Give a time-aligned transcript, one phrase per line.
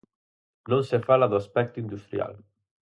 [0.71, 2.33] Non se fala do aspecto industrial.